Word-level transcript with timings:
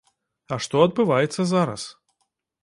А 0.55 0.57
што 0.63 0.81
адбываецца 0.85 1.47
зараз? 1.53 1.81